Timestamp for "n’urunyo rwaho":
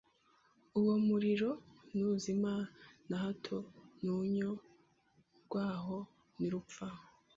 4.01-5.97